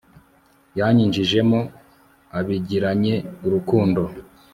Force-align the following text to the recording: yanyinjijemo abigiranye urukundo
yanyinjijemo 0.79 1.59
abigiranye 2.39 3.15
urukundo 3.45 4.01